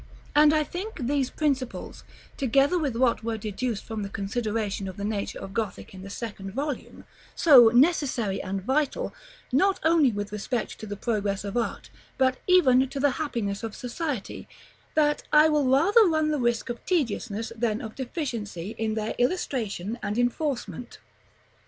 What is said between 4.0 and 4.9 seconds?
the consideration